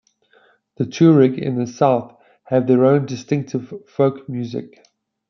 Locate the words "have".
2.45-2.65